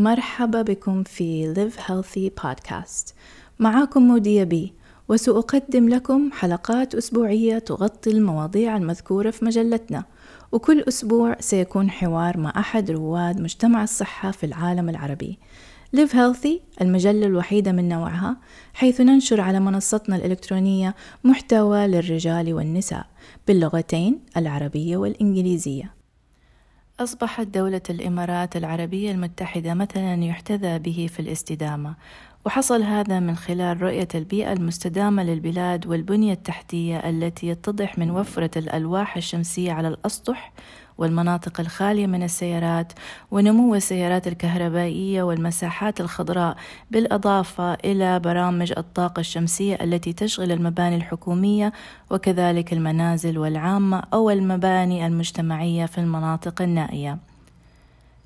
[0.00, 3.12] مرحبا بكم في Live Healthy Podcast.
[3.58, 4.72] معاكم مودية بي
[5.08, 10.04] وسأقدم لكم حلقات أسبوعية تغطي المواضيع المذكورة في مجلتنا.
[10.52, 15.38] وكل أسبوع سيكون حوار مع أحد رواد مجتمع الصحة في العالم العربي.
[15.96, 18.36] Live Healthy المجلة الوحيدة من نوعها
[18.74, 23.06] حيث ننشر على منصتنا الإلكترونية محتوى للرجال والنساء
[23.48, 25.99] باللغتين العربية والإنجليزية.
[27.00, 31.94] أصبحت دولة الإمارات العربية المتحدة مثلا يحتذى به في الاستدامة
[32.46, 39.16] وحصل هذا من خلال رؤية البيئة المستدامة للبلاد والبنية التحتية التي يتضح من وفرة الألواح
[39.16, 40.52] الشمسية على الأسطح
[41.00, 42.92] والمناطق الخالية من السيارات
[43.30, 46.56] ونمو السيارات الكهربائية والمساحات الخضراء
[46.90, 51.72] بالإضافة إلى برامج الطاقة الشمسية التي تشغل المباني الحكومية
[52.10, 57.18] وكذلك المنازل والعامة أو المباني المجتمعية في المناطق النائية.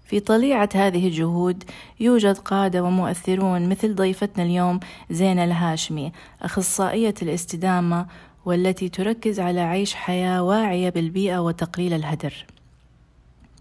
[0.04, 1.64] في طليعة هذه الجهود
[2.00, 6.12] يوجد قادة ومؤثرون مثل ضيفتنا اليوم زينة الهاشمي
[6.42, 8.06] أخصائية الاستدامة
[8.44, 12.53] والتي تركز على عيش حياة واعية بالبيئة وتقليل الهدر.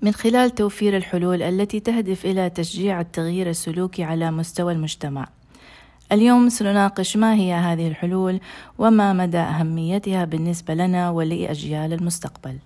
[0.04, 5.28] من خلال توفير الحلول التي تهدف إلى تشجيع التغيير السلوكي على مستوى المجتمع.
[6.12, 8.40] اليوم سنناقش ما هي هذه الحلول
[8.78, 12.58] وما مدى أهميتها بالنسبة لنا ولأجيال المستقبل.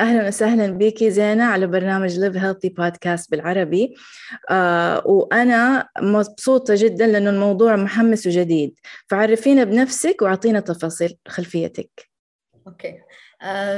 [0.00, 3.94] أهلا وسهلا بك زينة على برنامج Live Healthy podcast بالعربي.
[4.50, 8.78] آه وأنا مبسوطة جدا لأنه الموضوع محمس وجديد.
[9.10, 12.10] فعرفينا بنفسك وأعطينا تفاصيل خلفيتك.
[12.66, 13.00] okay.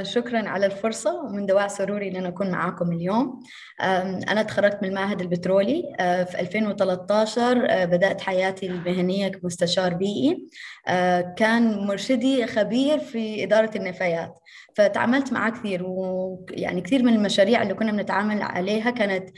[0.02, 3.40] شكرا على الفرصة ومن دواعي سروري أن أكون معاكم اليوم.
[3.80, 10.46] آه أنا تخرجت من المعهد البترولي آه في 2013 آه بدأت حياتي المهنية كمستشار بيئي.
[10.88, 14.34] آه كان مرشدي خبير في إدارة النفايات.
[14.76, 19.30] فتعاملت معاه كثير ويعني كثير من المشاريع اللي كنا بنتعامل عليها كانت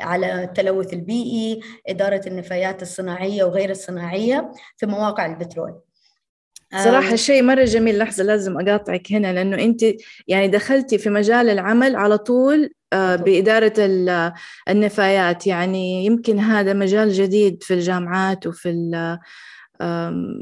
[0.00, 5.80] على التلوث البيئي إدارة النفايات الصناعية وغير الصناعية في مواقع البترول.
[6.74, 9.80] صراحة شيء مرة جميل لحظة لازم أقاطعك هنا لأنه أنت
[10.28, 13.72] يعني دخلتي في مجال العمل على طول بإدارة
[14.68, 15.46] النفايات.
[15.46, 18.68] يعني يمكن هذا مجال جديد في الجامعات وفي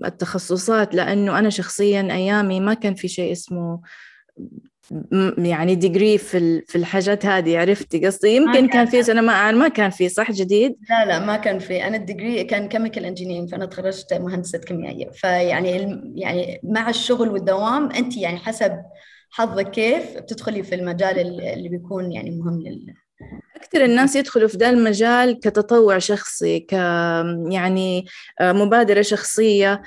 [0.05, 3.81] التخصصات لأنه أنا شخصيا أيامي ما كان في شيء اسمه
[5.39, 9.69] يعني degree في في الحاجات هذه عرفتي قصدي؟ يمكن كان, كان في أنا ما ما
[9.69, 11.87] كان في صح جديد؟ لا لا ما كان في.
[11.87, 15.11] أنا ال degree كان chemical engineering فأنا تخرجت مهندسة كيميائية.
[15.11, 15.71] فيعني
[16.15, 18.73] يعني مع الشغل والدوام أنت يعني حسب
[19.31, 22.95] حظك كيف بتدخلي في المجال اللي بيكون يعني مهم لل.
[23.57, 26.73] أكثر الناس يدخلوا في ذا المجال كتطوع شخصي ك
[27.51, 28.05] يعني
[28.41, 29.83] مبادرة شخصية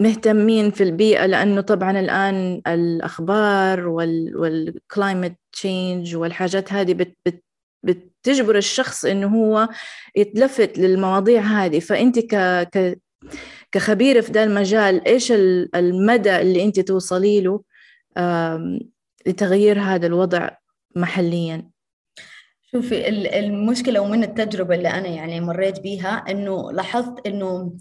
[0.00, 7.44] مهتمين في البيئة لأنه طبعا الآن الأخبار وال climate change والحاجات هذه بت بت
[7.82, 9.68] بتجبر الشخص إنه هو
[10.16, 11.78] يتلفت للمواضيع هذه.
[11.80, 12.34] فأنت ك
[12.76, 13.00] ك
[13.72, 15.32] كخبيرة في ذا المجال إيش
[15.74, 17.62] المدى اللي أنت توصلي له
[19.26, 20.50] لتغيير هذا الوضع
[20.96, 21.68] محليا؟
[22.72, 27.72] شوفي المشكلة ومن التجربة اللي أنا يعني مريت بيها إنه لاحظت إنه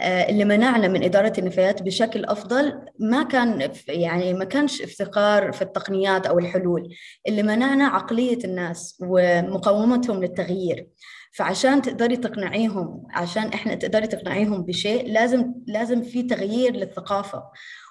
[0.00, 6.26] اللي منعنا من إدارة النفايات بشكل أفضل ما كان يعني ما كانش افتقار في التقنيات
[6.26, 6.94] أو الحلول.
[7.28, 10.88] اللي منعنا عقلية الناس ومقاومتهم للتغيير.
[11.32, 17.42] فعشان تقدري تقنعيهم عشان إحنا تقدري تقنعيهم بشيء لازم لازم في تغيير للثقافة.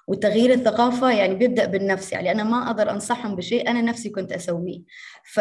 [0.08, 4.82] وتغيير الثقافة يعني بيبدأ بالنفس يعني أنا ما أقدر أنصحهم بشيء أنا نفسي كنت أسويه.
[5.24, 5.40] ف...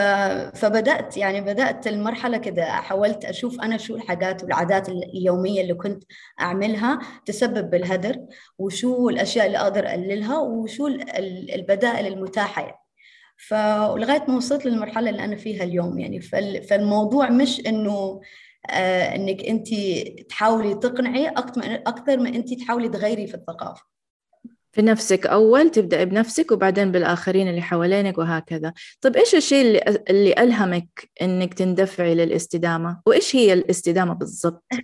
[0.58, 6.04] فبدأت يعني بدأت المرحلة كده حاولت أشوف أنا شو الحاجات والعادات اليومية اللي كنت
[6.40, 8.16] أعملها تسبب بالهدر
[8.58, 10.86] وشو الأشياء اللي أقدر أقللها وشو
[11.54, 12.78] البدائل المتاحة يعني.
[13.36, 16.20] فلغايه ما وصلت للمرحلة اللي أنا فيها اليوم يعني.
[16.60, 18.20] فالموضوع مش إنه
[18.70, 19.68] آه إنك انت
[20.28, 21.28] تحاولي تقنعي
[21.86, 23.93] أكثر ما انت تحاولي تغيري في الثقافة.
[24.74, 28.72] في نفسك أول تبدأ بنفسك وبعدين بالآخرين اللي حوالينك وهكذا.
[29.00, 34.64] طيب إيش الشيء اللي, اللي ألهمك إنك تندفعي للاستدامة؟ وإيش هي الاستدامة بالضبط؟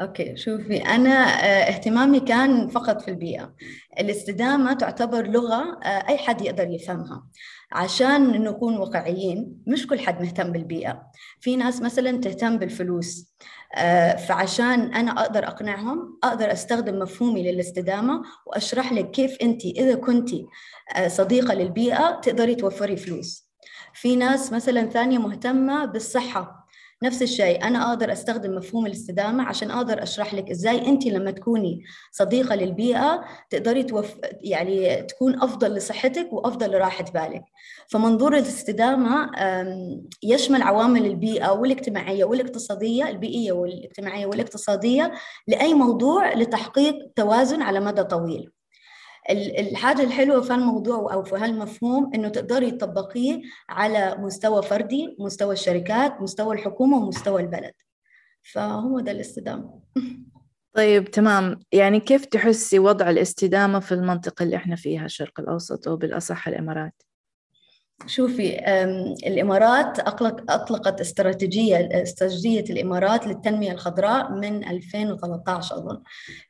[0.00, 3.54] أوكي شوفي أنا آه، اهتمامي كان فقط في البيئة.
[4.00, 7.26] الاستدامة تعتبر لغة آه، أي حد يقدر يفهمها.
[7.72, 11.02] عشان نكون واقعيين مش كل حد مهتم بالبيئة.
[11.40, 13.34] في ناس مثلا تهتم بالفلوس.
[14.28, 20.30] فعشان أنا أقدر أقنعهم أقدر أستخدم مفهومي للاستدامة وأشرح لك كيف أنت إذا كنت
[21.06, 23.50] صديقة للبيئة تقدري توفري فلوس.
[23.94, 26.63] في ناس مثلا ثانية مهتمة بالصحة
[27.02, 31.84] نفس الشيء أنا أقدر أستخدم مفهوم الاستدامة عشان أقدر أشرح لك إزاي أنت لما تكوني
[32.12, 34.14] صديقة للبيئة تقدري توف...
[34.40, 37.44] يعني تكون أفضل لصحتك وأفضل لراحة بالك.
[37.88, 39.30] فمنظور الاستدامة
[40.22, 45.12] يشمل عوامل البيئة والاجتماعية والاقتصادية البيئية والاجتماعية والاقتصادية
[45.48, 48.53] لأي موضوع لتحقيق توازن على مدى طويل.
[49.30, 56.20] الحاجة الحلوة في الموضوع أو في هالمفهوم إنه تقدري تطبقيه على مستوى فردي مستوى الشركات
[56.20, 57.72] مستوى الحكومة ومستوى البلد.
[58.52, 59.80] فهو ده الاستدامة.
[60.76, 61.60] طيب تمام.
[61.72, 67.02] يعني كيف تحسي وضع الاستدامة في المنطقة اللي إحنا فيها الشرق الأوسط أو بالأصح الإمارات؟
[68.06, 68.58] شوفي
[69.26, 76.02] الإمارات اطلق أطلقت استراتيجية استراتيجية الإمارات للتنمية الخضراء من 2013 أظن.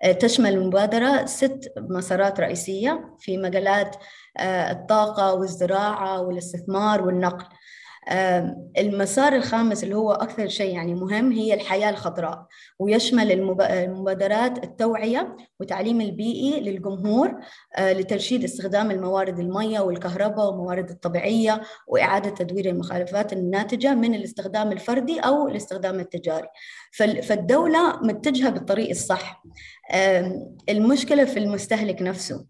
[0.02, 3.96] أه، تشمل المبادره ست مسارات رئيسية في مجالات
[4.36, 7.46] أه، الطاقة والزراعة والاستثمار والنقل.
[8.78, 12.46] المسار الخامس اللي هو أكثر شيء يعني مهم هي الحياة الخضراء
[12.78, 17.40] ويشمل المبادرات التوعية والتعليم البيئي للجمهور
[17.76, 25.20] آه، لترشيد استخدام الموارد المياه والكهرباء والموارد الطبيعية وإعادة تدوير المخالفات الناتجة من الاستخدام الفردي
[25.20, 26.48] أو الاستخدام التجاري.
[27.22, 29.42] فالدولة متجهة بالطريق الصح.
[30.68, 32.46] المشكلة في المستهلك نفسه.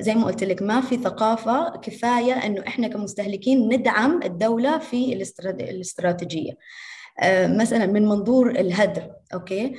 [0.00, 5.12] زي ما قلت لك ما في ثقافة كفاية أنه إحنا كمستهلكين ندعم الدولة في
[5.58, 6.52] الاستراتيجية.
[7.46, 9.74] مثلا من منظور الهدر أوكي؟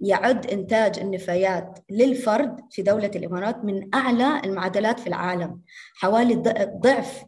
[0.00, 5.60] يعد إنتاج النفايات للفرد في دولة الإمارات من أعلى المعدلات في العالم
[5.94, 6.34] حوالي
[6.80, 7.24] ضعف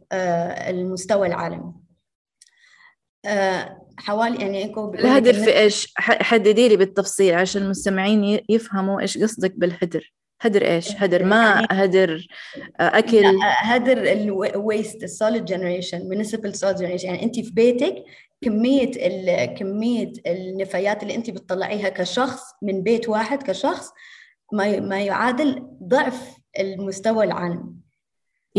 [0.69, 1.73] المستوى العالمي.
[3.99, 10.13] حوالي يعني انكم الهدر في إيش؟ حددي لي بالتفصيل عشان المستمعين يفهموا إيش قصدك بالهدر.
[10.41, 12.27] هدر إيش؟ هدر ماء يعني هدر
[12.79, 17.95] آه، أكل؟ هدر ال waste ال solid generation municipal solid generation يعني انت في بيتك
[18.41, 18.91] كمية
[19.45, 23.89] كمية النفايات اللي انت بتطلعيها كشخص من بيت واحد كشخص
[24.53, 27.73] ما ما يعادل ضعف المستوى العالمي.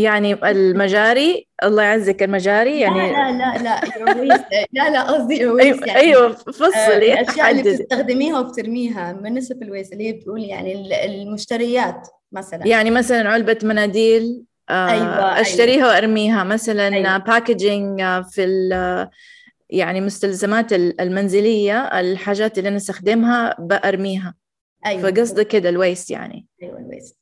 [0.01, 5.95] يعني المجاري الله يعزك المجاري يعني لا لا لا لا لا لا قصدي أيوة يعني
[5.95, 12.07] أيوه فصلي آه، الأشياء اللي بتستخدميها وبترميها منسب ال waste اللي هي بتقول يعني المشتريات
[12.31, 15.87] مثلا يعني مثلا علبة مناديل آه أيوة أشتريها أيوة.
[15.87, 17.17] وأرميها مثلا أيوة.
[17.17, 18.41] packaging آه، في
[19.69, 24.35] يعني مستلزمات المنزلية الحاجات اللي أنا استخدمها بأرميها
[24.85, 25.11] أيوة.
[25.11, 27.20] فقصدك كده ال waste يعني أيوه ال waste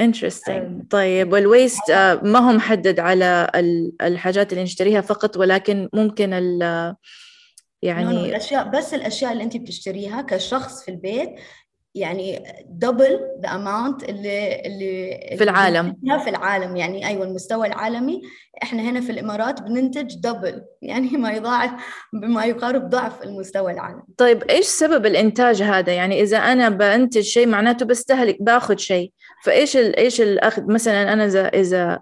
[0.00, 0.88] interesting.
[0.90, 3.50] طيب وال waste آه، ما هو محدد على
[4.02, 6.94] الحاجات اللي نشتريها فقط ولكن ممكن ال
[7.82, 11.30] يعني الأشياء بس الأشياء اللي انت بتشتريها كشخص في البيت
[11.94, 15.96] يعني double the amount اللي اللي في العالم.
[16.24, 16.76] في العالم.
[16.76, 18.22] يعني أيوه المستوى العالمي.
[18.62, 21.70] إحنا هنا في الإمارات بننتج double يعني ما يضاعف
[22.12, 24.02] بما يقارب ضعف المستوى العالمي.
[24.16, 29.12] طيب إيش سبب الإنتاج هذا؟ يعني إذا أنا بنتج شيء معناته بستهلك باخذ شيء.
[29.44, 32.00] فإيش إيش الأخذ؟ مثلا أنا إذا إذا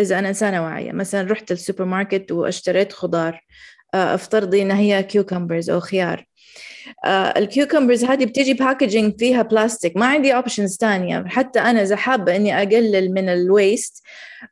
[0.00, 3.44] إذا أنا إنسانة واعية مثلا رحت السوبر ماركت واشتريت خضار.
[3.94, 6.26] افترضي انها هي cucumbers أو خيار.
[7.04, 11.96] آه ال cucumbers هذه بتيجي packaging فيها بلاستيك ما عندي options ثانية حتى أنا إذا
[11.96, 14.02] حابة إني أقلل من الويست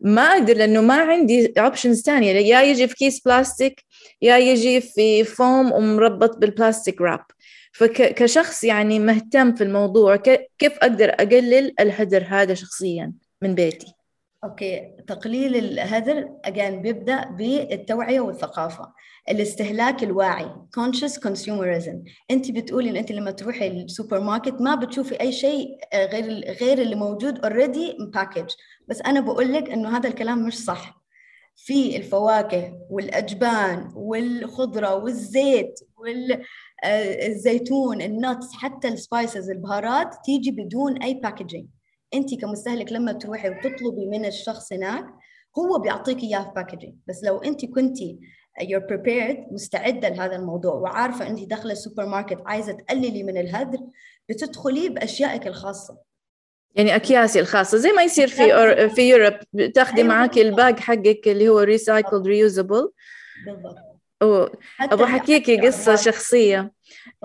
[0.00, 3.84] ما أقدر لأنه ما عندي options ثانية يا يجي في كيس بلاستيك
[4.22, 7.24] يا يجي في فوم ومربط بال plastic wrap
[7.72, 10.16] فكشخص يعني مهتم في الموضوع
[10.58, 13.12] كيف أقدر أقلل الهدر هذا شخصيا
[13.42, 13.93] من بيتي؟
[14.44, 14.96] أوكي.
[15.06, 18.92] تقليل الهدر again بيبدأ بالتوعية والثقافة.
[19.30, 20.46] الاستهلاك الواعي
[20.78, 21.96] conscious consumerism.
[22.30, 26.24] أنت بتقولي إن أنت لما تروحي السوبر ماركت ما بتشوفي أي شيء آه، غير
[26.60, 28.50] غير اللي موجود already packaged
[28.88, 31.04] بس أنا بقول لك إنه هذا الكلام مش صح.
[31.56, 35.80] في الفواكه والأجبان والخضرة والزيت
[36.84, 41.66] والزيتون آه، ال nuts حتى ال spices البهارات تيجي بدون أي packaging
[42.14, 45.06] أنت كمستهلك لما تروحي وتطلبي من الشخص هناك
[45.58, 48.18] هو بيعطيك إياه في packaging بس لو أنت كنتي
[48.60, 53.78] you're prepared مستعدة لهذا الموضوع وعارفة أنت داخلة السوبر ماركت عايزة تقللي من الهدر
[54.28, 55.98] بتدخلي بأشيائك الخاصة.
[56.74, 59.34] يعني أكياسي الخاصة زي ما يصير في أور في Europe
[59.74, 60.08] تاخذي أيوة.
[60.08, 62.90] معك ال bag حقك اللي هو recycled reusable
[63.46, 63.93] بالضبط.
[64.80, 66.72] أبغى أحكيكي قصة شخصية.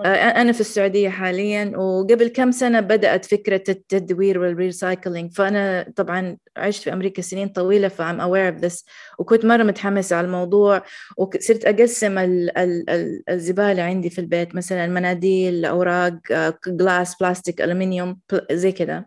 [0.00, 6.36] آه، أنا في السعودية حاليا وقبل كم سنة بدأت فكرة التدوير وال recycling فأنا طبعا
[6.56, 8.84] عشت في أمريكا سنين طويلة ف I'm aware of this.
[9.18, 10.82] وكنت مرة متحمسة على الموضوع
[11.16, 16.18] وصرت أقسم ال ال ال الزبالة عندي في البيت مثلا مناديل أوراق
[16.66, 18.18] glass بلاستيك ألمنيوم
[18.52, 19.04] زي كذا.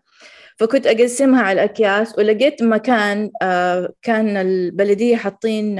[0.57, 5.79] فكنت أقسمها على الأكياس ولقيت مكان آه، كان البلدية حاطين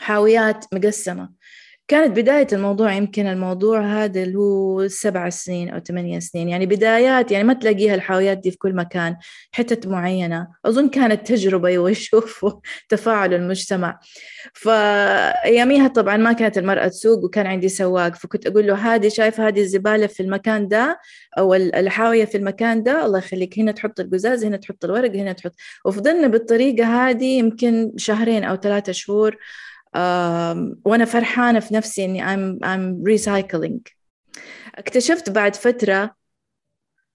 [0.00, 1.30] حاويات مقسمة.
[1.88, 6.48] كانت بداية الموضوع يمكن الموضوع هذا اللي هو سبع سنين أو ثمانية سنين.
[6.48, 9.16] يعني بدايات يعني ما تلاقيها الحاويات دي في كل مكان
[9.52, 10.48] حتت معينة.
[10.64, 12.52] أظن كانت تجربة يشوفوا
[12.88, 14.00] تفاعل المجتمع.
[14.54, 18.14] فأياميها طبعا ما كانت المرأة تسوق وكان عندي سواق.
[18.14, 21.00] فكنت أقول له هذه شايف هذه الزبالة في المكان ده
[21.38, 25.52] أو الحاوية في المكان ده؟ الله يخليك هنا تحط القزاز هنا تحط الورق هنا تحط.
[25.84, 29.36] وفضلنا بالطريقة هذه يمكن شهرين أو ثلاثة شهور.
[30.84, 33.92] وأنا فرحانة في نفسي إني I'm I'm recycling.
[34.74, 36.14] اكتشفت بعد فترة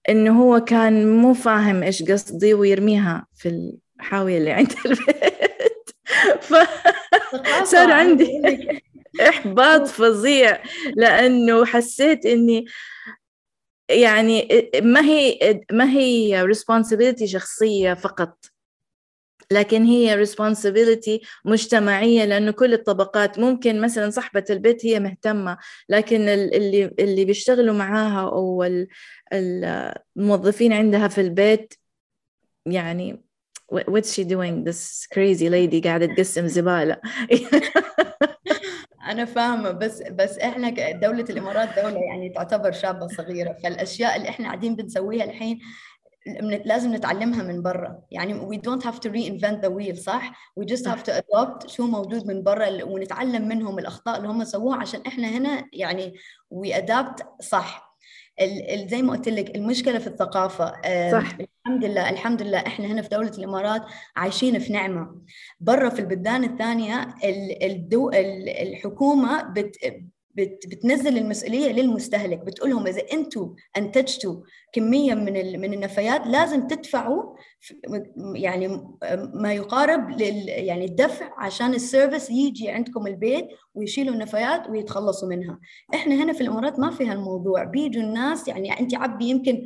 [0.08, 5.90] إنه هو كان مو فاهم إيش قصدي ويرميها في الحاوية اللي عند البيت.
[7.62, 8.26] فصار عندي
[9.20, 10.62] إحباط فظيع
[10.96, 12.64] لأنه حسيت إني
[13.90, 14.48] يعني
[14.82, 18.51] ما هي ما هي responsibility شخصية فقط.
[19.52, 26.84] لكن هي responsibility مجتمعية لأنه كل الطبقات ممكن مثلا صاحبة البيت هي مهتمة لكن اللي
[26.98, 28.64] اللي بيشتغلوا معاها أو
[29.32, 31.74] الموظفين عندها في البيت
[32.66, 33.24] يعني
[33.72, 34.64] what's she doing?
[34.64, 36.96] This crazy lady قاعدة تقسم زبالة.
[39.10, 44.46] أنا فاهمة بس بس إحنا دولة الإمارات دولة يعني تعتبر شابة صغيرة فالأشياء اللي إحنا
[44.46, 45.60] قاعدين بنسويها الحين
[46.64, 48.02] لازم نتعلمها من برا.
[48.10, 51.86] يعني we don't have to reinvent the wheel صح؟ we just have to adopt شو
[51.86, 56.14] موجود من برا ونتعلم منهم الأخطاء اللي هم سووها عشان إحنا هنا يعني
[56.54, 57.92] we adapt صح.
[58.86, 60.66] زي ما قلت لك المشكلة في الثقافة
[61.12, 61.36] صح.
[61.66, 63.82] الحمد لله الحمد لله إحنا هنا في دولة الإمارات
[64.16, 65.22] عايشين في نعمة.
[65.60, 67.14] برا في البلدان الثانية
[67.62, 70.04] الدو الحكومة بت بت
[70.36, 74.36] بتنزل المسؤولية للمستهلك بتقول لهم إذا أنتم أنتجتوا
[74.72, 77.36] كمية من من النفايات لازم تدفعوا
[78.34, 78.68] يعني
[79.34, 85.58] ما يقارب لل يعني الدفع عشان السيرفيس يجي عندكم البيت ويشيلوا النفايات ويتخلصوا منها.
[85.94, 89.64] إحنا هنا في الإمارات ما في هالموضوع بيجوا الناس يعني أنت عبي يمكن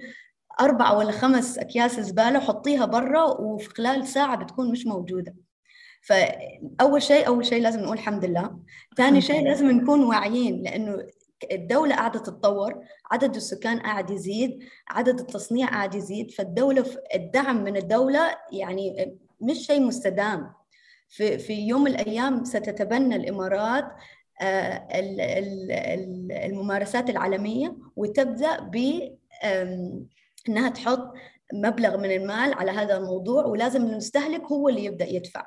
[0.61, 5.46] أربعة ولا خمس أكياس زبالة حطيها برا وفي خلال ساعة بتكون مش موجودة.
[6.07, 8.59] فأول شيء أول شيء لازم نقول الحمد لله.
[8.97, 11.07] ثاني شيء لازم نكون واعيين لأنه
[11.53, 16.85] الدولة قاعدة تتطور عدد السكان قاعد يزيد عدد التصنيع قاعد يزيد فالدولة
[17.15, 20.53] الدعم من الدولة يعني مش شيء مستدام.
[21.09, 23.85] في, في يوم من الأيام ستتبنى الإمارات
[24.41, 24.89] آه،
[26.47, 29.01] الممارسات العالمية وتبدأ ب
[30.49, 31.13] أنها تحط
[31.55, 35.47] مبلغ من المال على هذا الموضوع ولازم المستهلك هو اللي يبدأ يدفع.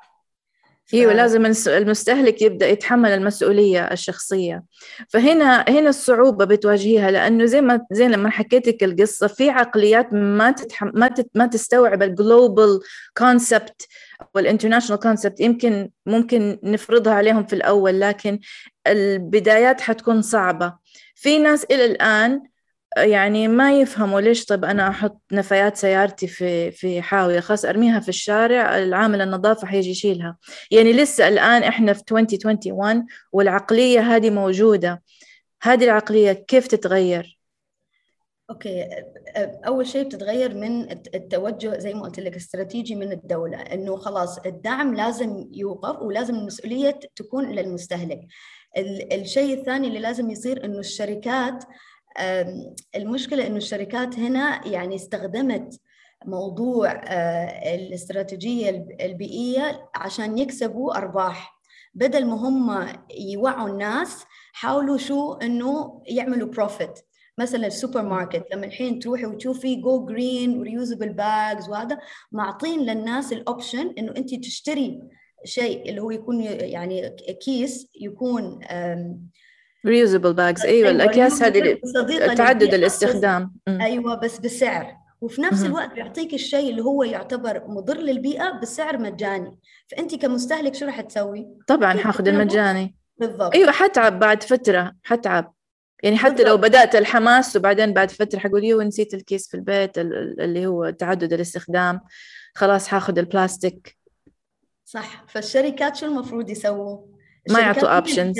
[0.94, 4.62] إيوه لازم المستهلك يبدأ يتحمل المسؤولية الشخصية.
[5.08, 10.54] فهنا هنا الصعوبة بتواجهيها لأنه زي ما زي لما حكيت لك القصة في عقليات ما
[10.94, 12.80] ما تت ما تستوعب ال global
[13.16, 13.86] concept
[14.34, 18.38] وال international concept يمكن ممكن نفرضها عليهم في الأول لكن
[18.86, 20.74] البدايات حتكون صعبة.
[21.14, 22.42] في ناس إلى الآن
[22.96, 27.40] يعني ما يفهموا ليش طب أنا أحط نفايات سيارتي في في حاوية.
[27.40, 30.36] خلاص أرميها في الشارع العامل النظافة حيجي يشيلها.
[30.70, 35.02] يعني لسه الآن إحنا في 2021 والعقلية هذه موجودة.
[35.62, 37.40] هذه العقلية كيف تتغير؟
[38.50, 38.88] أوكي.
[39.66, 43.58] أول شيء بتتغير من التوجه زي ما قلت لك استراتيجي من الدولة.
[43.60, 48.20] إنه خلاص الدعم لازم يوقف ولازم المسؤولية تكون للمستهلك.
[49.12, 51.64] الشيء الثاني اللي لازم يصير إنه الشركات
[52.96, 55.80] المشكلة إنه الشركات هنا يعني استخدمت
[56.26, 61.60] موضوع آه، الاستراتيجية البيئية عشان يكسبوا أرباح.
[61.94, 62.88] بدل ما هم
[63.18, 66.98] يوعوا الناس حاولوا شو؟ إنه يعملوا profit
[67.38, 71.98] مثلا السوبر ماركت لما الحين تروحي وتشوفي go green و reusable bags وهذا
[72.32, 75.00] معطين للناس ال option إنه انت تشتري
[75.44, 78.60] شيء اللي هو يكون يعني كيس يكون
[79.86, 80.64] bags.
[80.64, 81.78] أيوه, أيوة، الأكياس هذه
[82.36, 83.54] تعدد الاستخدام.
[83.68, 85.00] أيوه بس بسعر.
[85.20, 89.58] وفي نفس الوقت بيعطيك الشيء اللي هو يعتبر مضر للبيئة بسعر مجاني.
[89.88, 92.96] فأنت كمستهلك شو راح تسوي؟ طبعا حاخذ المجاني.
[93.18, 93.54] بالضبط.
[93.54, 95.54] أيوه حتعب بعد فترة حتعب.
[96.02, 96.48] يعني حتى بالضبط.
[96.48, 101.32] لو بدأت الحماس وبعدين بعد فترة حقول يوه نسيت الكيس في البيت اللي هو تعدد
[101.32, 102.00] الاستخدام.
[102.54, 103.96] خلاص حاخذ البلاستيك.
[104.84, 105.24] صح.
[105.28, 106.98] فالشركات شو المفروض يسووا؟
[107.48, 108.36] ما يعطوا options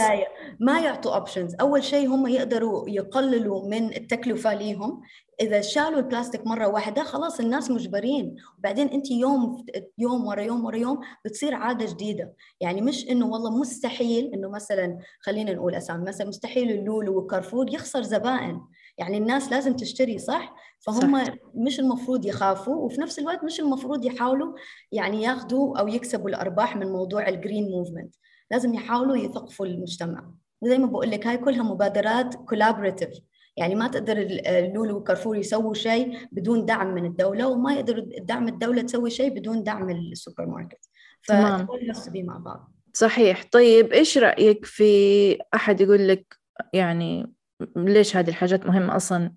[0.61, 5.01] ما يعطوا options أول شيء هم يقدروا يقللوا من التكلفة ليهم.
[5.41, 8.37] إذا شالوا البلاستيك مرة واحدة خلاص الناس مجبرين.
[8.59, 9.65] وبعدين أنت يوم
[9.99, 12.33] يوم ورا يوم ورا يوم بتصير عادة جديدة.
[12.61, 18.03] يعني مش إنه والله مستحيل إنه مثلا خلينا نقول أسامي مثلا مستحيل اللولو وكارفور يخسر
[18.03, 18.61] زبائن.
[18.99, 21.35] يعني الناس لازم تشتري صح؟ فهم صح.
[21.55, 24.53] مش المفروض يخافوا وفي نفس الوقت مش المفروض يحاولوا
[24.93, 28.15] يعني ياخذوا أو يكسبوا الأرباح من موضوع ال green movement
[28.51, 30.31] لازم يحاولوا يثقفوا المجتمع.
[30.61, 33.11] وزي ما بقول لك هاي كلها مبادرات collaborative
[33.57, 38.83] يعني ما تقدر اللولو وكارفور يسووا شيء بدون دعم من الدولة وما يقدر دعم الدولة
[38.83, 40.89] تسوي شيء بدون دعم السوبر ماركت
[41.23, 42.73] فكل مع بعض.
[42.95, 43.45] صحيح.
[43.53, 46.37] طيب إيش رأيك في أحد يقول لك
[46.73, 47.33] يعني
[47.77, 49.33] ليش هذه الحاجات مهمة أصلا؟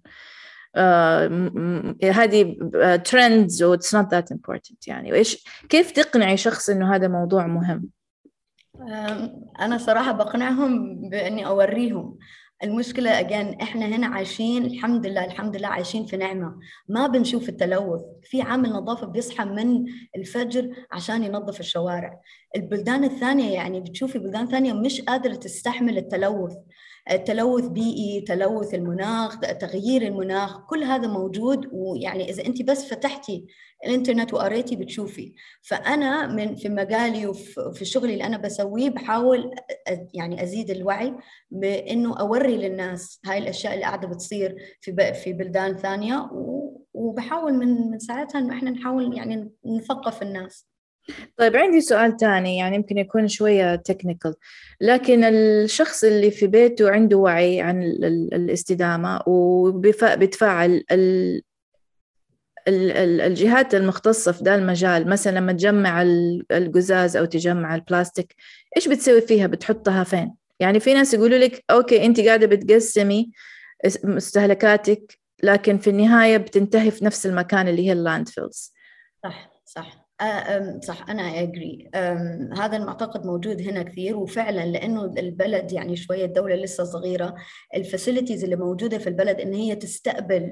[0.75, 1.51] آه
[2.03, 2.55] هذه
[3.05, 5.11] ترندز و it's not that important يعني.
[5.11, 7.89] وإيش كيف تقنعي شخص إنه هذا موضوع مهم؟
[9.61, 12.17] أنا صراحة بقنعهم بإني أوريهم.
[12.63, 16.59] المشكلة أجان إحنا هنا عايشين الحمد لله الحمد لله عايشين في نعمة.
[16.89, 18.01] ما بنشوف التلوث.
[18.23, 22.21] في عامل نظافة بيصحى من الفجر عشان ينظف الشوارع.
[22.55, 26.53] البلدان الثانية يعني بتشوفي بلدان ثانية مش قادرة تستحمل التلوث.
[27.25, 31.69] تلوث بيئي تلوث المناخ تغيير المناخ كل هذا موجود.
[31.71, 33.45] ويعني إذا انت بس فتحتي
[33.85, 35.33] الإنترنت وقريتي بتشوفي.
[35.61, 39.55] فأنا من في مجالي وفي الشغل اللي أنا بسويه بحاول
[40.13, 41.13] يعني أزيد الوعي
[41.51, 46.29] بإنه أوري للناس هاي الأشياء اللي قاعدة بتصير في في بلدان ثانية.
[46.93, 50.72] وبحاول من من ساعتها إنه إحنا نحاول يعني نثقف الناس.
[51.37, 54.35] طيب عندي سؤال تاني يعني يمكن يكون شوية technical
[54.81, 57.83] لكن الشخص اللي في بيته عنده وعي عن
[58.33, 60.83] الاستدامة وبيتفاعل
[62.67, 66.01] الجهات المختصة في ذا المجال مثلا لما تجمع
[66.51, 68.35] القزاز أو تجمع البلاستيك
[68.77, 73.31] إيش بتسوي فيها؟ بتحطها فين؟ يعني في ناس يقولوا لك okay أنت قاعدة بتقسمي
[74.03, 78.73] مستهلكاتك لكن في النهاية بتنتهي في نفس المكان اللي هي ال landfills
[79.23, 80.02] صح صح.
[80.83, 81.89] صح أنا agree
[82.57, 87.35] هذا المعتقد موجود هنا كثير وفعلا لأنه البلد يعني شوية الدولة لسه صغيرة
[87.75, 90.51] ال facilities اللي موجودة في البلد إن هي تستقبل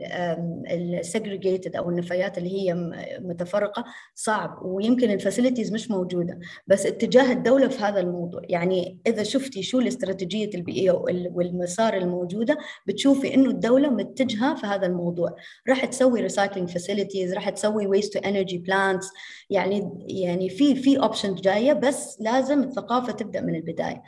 [0.72, 2.74] ال segregated أو النفايات اللي هي
[3.19, 6.39] متفرقة صعب ويمكن ال facilities مش موجودة.
[6.67, 10.91] بس اتجاه الدولة في هذا الموضوع يعني إذا شفتي شو الاستراتيجية البيئية
[11.32, 15.36] والمسار الموجودة بتشوفي إنه الدولة متجهة في هذا الموضوع.
[15.69, 19.08] راح تسوي recycling facilities راح تسوي waste to energy plants
[19.52, 24.04] يعني يعني في في option جاية بس لازم الثقافة تبدأ من البداية.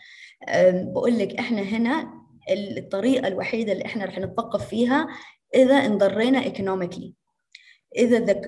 [0.94, 2.24] بقول لك إحنا هنا
[2.78, 5.08] الطريقة الوحيدة اللي إحنا رح نتثقف فيها
[5.56, 7.14] إذا انضرينا economically
[7.98, 8.42] إذا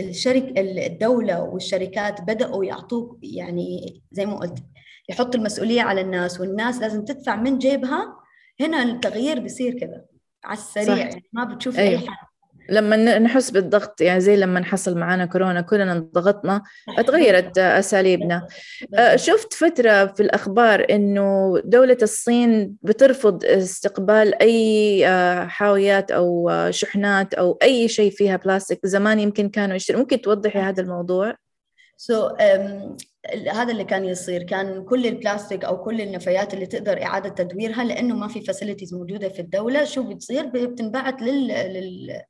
[0.00, 4.58] الشركة الدولة والشركات بدأوا يعطوك يعني زي ما قلت
[5.08, 8.16] يحط المسؤولية على الناس والناس لازم تدفع من جيبها
[8.60, 10.04] هنا التغيير بيصير كذا
[10.44, 12.00] على السريع يعني ما بتشوف أيوه.
[12.00, 12.27] اي حد.
[12.70, 16.62] لما نحس بالضغط يعني زي لما حصل معنا كورونا كلنا ضغطنا
[17.06, 18.46] تغيرت أساليبنا.
[18.94, 27.34] أه، شفت فترة في الأخبار إنه دولة الصين بترفض استقبال أي أه، حاويات أو شحنات
[27.34, 28.80] أو أي شيء فيها بلاستيك.
[28.84, 31.34] زمان يمكن كانوا يشتري ممكن توضحي هذا الموضوع؟
[31.96, 32.96] so so, um,
[33.52, 34.42] هذا اللي كان يصير.
[34.42, 39.28] كان كل البلاستيك أو كل النفايات اللي تقدر إعادة تدويرها لأنه ما في facilities موجودة
[39.28, 39.84] في الدولة.
[39.84, 42.22] شو بتصير؟ بتنبعت لل, لل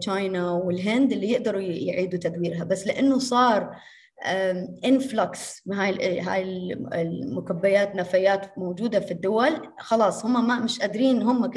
[0.00, 2.64] China والهند اللي يقدروا يعيدوا تدويرها.
[2.64, 3.76] بس لأنه صار
[4.84, 6.42] influx هاي هاي
[6.92, 11.50] الكميات نفايات موجودة في الدول خلاص هم ما مش قادرين هم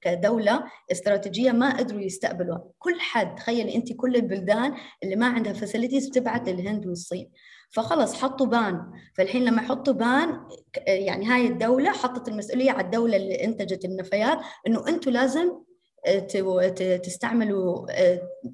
[0.00, 2.64] كدولة استراتيجية ما قدروا يستقبلوها.
[2.78, 7.30] كل حد تخيلي أنت كل البلدان اللي ما عندها facilities بتبعت للهند والصين.
[7.70, 8.82] فخلص حطوا ban
[9.14, 10.40] فالحين لما يحطوا ban
[10.86, 15.52] يعني هاي الدولة حطت المسؤولية على الدولة اللي انتجت النفايات إنه أنتم لازم
[17.02, 17.86] تستعملوا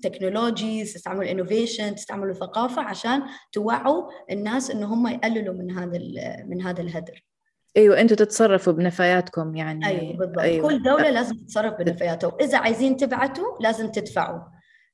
[0.02, 5.98] technologies تستعملوا innovation تستعملوا ثقافة عشان توعوا الناس انه هم يقللوا من هذا
[6.44, 7.24] من هذا الهدر.
[7.76, 9.86] أيوه أنتم تتصرفوا بنفاياتكم يعني.
[9.86, 10.38] أيوه بالضبط.
[10.38, 10.68] أيوة.
[10.68, 14.40] كل دولة لازم تتصرف بنفاياتها وإذا عايزين تبعتوا لازم تدفعوا.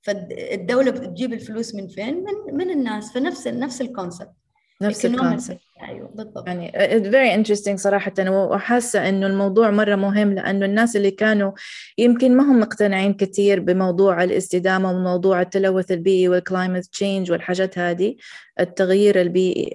[0.02, 4.32] فالدوله بتجيب الفلوس من فين؟ من من الناس فنفس نفس ال concept
[4.82, 6.46] نفس ال concept أيوه بالضبط.
[6.46, 6.72] يعني
[7.10, 11.52] very interesting صراحة وحاسة إنه الموضوع مرة مهم لأنه الناس اللي كانوا
[11.98, 18.16] يمكن ما هم مقتنعين كثير بموضوع الاستدامة وموضوع التلوث البيئي وال climate change والحاجات هذه
[18.60, 19.74] التغيير البيئي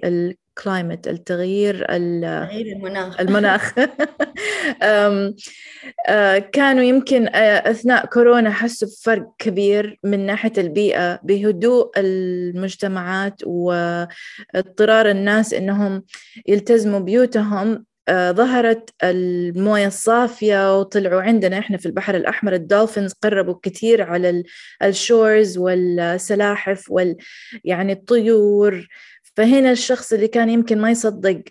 [0.58, 3.20] ال climate التغيير تغيير المناخ.
[3.20, 3.74] المناخ.
[6.52, 16.04] كانوا يمكن أثناء كورونا حسوا بفرق كبير من ناحية البيئة بهدوء المجتمعات واضطرار الناس إنهم
[16.48, 17.84] يلتزموا بيوتهم.
[18.10, 22.52] ظهرت الموية الصافية وطلعوا عندنا إحنا في البحر الأحمر.
[22.52, 24.42] ال dolphins قربوا كثير على
[24.82, 27.16] ال shores والسلاحف وال
[27.64, 28.86] يعني الطيور.
[29.40, 31.42] فهنا الشخص اللي كان يمكن ما يصدق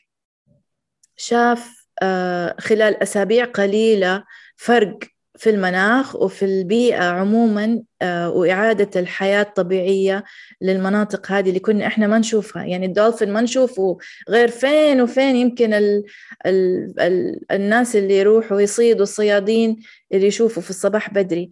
[1.18, 4.24] شاف آه، خلال أسابيع قليلة
[4.58, 5.00] فرق
[5.40, 10.24] في المناخ وفي البيئة عموما آه، وإعادة الحياة الطبيعية
[10.62, 12.64] للمناطق هذه اللي كنا إحنا ما نشوفها.
[12.64, 13.98] يعني الدولفين ما نشوفه
[14.30, 16.04] غير فين وفين يمكن ال
[16.46, 19.80] ال ال الناس اللي يروحوا يصيدوا الصيادين
[20.14, 21.52] اللي يشوفوا في الصباح بدري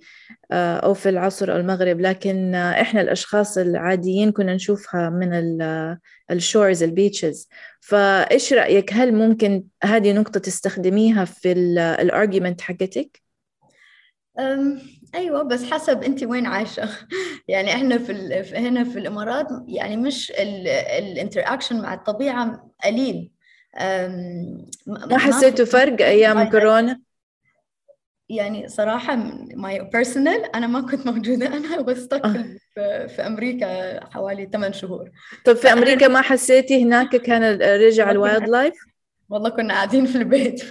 [0.52, 2.02] آه، أو في العصر أو المغرب.
[2.02, 5.34] لكن إحنا الأشخاص العاديين كنا نشوفها من
[6.32, 7.50] ال shores ال beaches
[7.82, 13.27] فإيش رأيك؟ هل ممكن هذه نقطة تستخدميها في ال argument حقتك؟
[15.16, 16.90] أيوه بس حسب انت وين عايشة.
[17.48, 18.14] يعني إحنا في
[18.56, 20.32] هنا في الإمارات يعني مش
[21.00, 23.32] ال interaction مع الطبيعة قليل.
[24.88, 27.02] ما حسيتوا فرق أيام كورونا؟
[28.30, 29.16] يعني صراحة
[29.56, 33.08] my personal أنا ما كنت موجودة أنا was stuck آه.
[33.08, 35.12] في أمريكا حوالي 8 شهور.
[35.46, 38.74] طب في أمريكا ما حسيتي هناك كان رجع ال wildlife
[39.30, 40.64] والله كنا قاعدين في البيت.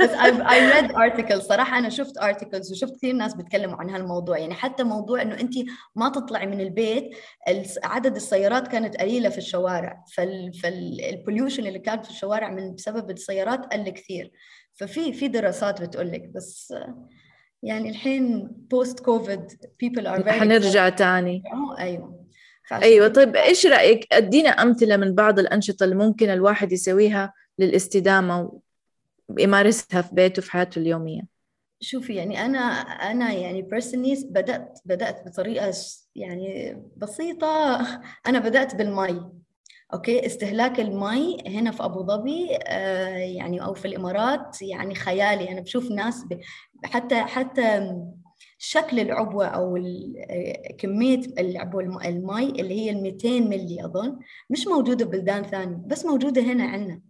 [0.00, 1.38] بس I read articles.
[1.38, 4.38] صراحة أنا شفت articles وشفت كثير ناس بيتكلموا عن هالموضوع.
[4.38, 5.54] يعني حتى موضوع إنه أنت
[5.96, 7.10] ما تطلعي من البيت
[7.84, 10.04] عدد السيارات كانت قليلة في الشوارع.
[10.14, 14.32] فال فال pollution اللي كان في الشوارع من بسبب السيارات قل كثير
[14.74, 16.74] ففي في دراسات بتقول لك بس
[17.62, 19.52] يعني الحين post COVID
[19.84, 21.42] people are very حنرجع تاني.
[21.78, 22.26] أيوه.
[22.72, 28.60] أيوه طيب إيش رأيك؟ ادينا أمثلة من بعض الأنشطة اللي ممكن الواحد يسويها للاستدامة
[29.28, 31.22] ويمارسها في بيته في حياته اليومية.
[31.80, 32.58] شوفي يعني أنا
[33.10, 35.72] أنا يعني personally بدأت بدأت بطريقة
[36.14, 37.80] يعني بسيطة.
[38.26, 39.30] أنا بدأت بالمي
[39.92, 45.50] أوكي؟ استهلاك المي هنا في أبو ظبي آه يعني أو في الإمارات يعني خيالي.
[45.52, 46.24] أنا بشوف ناس
[46.84, 47.92] حتى حتى
[48.58, 54.18] شكل العبوة أو آه، كمية العبوة المي اللي هي ال 200 ملي أظن
[54.50, 57.00] مش موجودة ببلدان ثانية بس موجودة هنا عندنا.